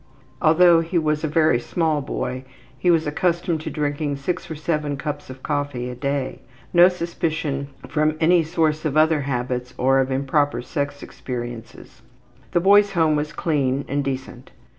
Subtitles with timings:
[0.41, 2.43] Although he was a very small boy
[2.75, 6.41] he was accustomed to drinking six or seven cups of coffee a day.
[6.73, 12.01] No suspicion from any source of other bad habits or of improper sex experiences.
[12.49, 14.49] The boy's home was clean and decent.